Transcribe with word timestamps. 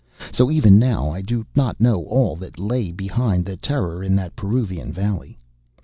So, 0.31 0.49
even 0.49 0.79
now 0.79 1.11
I 1.11 1.21
do 1.21 1.45
not 1.55 1.79
know 1.79 2.05
all 2.05 2.35
that 2.37 2.57
lay 2.57 2.91
behind 2.91 3.45
the 3.45 3.55
terror 3.55 4.01
in 4.03 4.15
that 4.15 4.35
Peruvian 4.35 4.91
valley. 4.91 5.37